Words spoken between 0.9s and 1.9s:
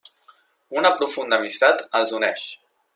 profunda amistat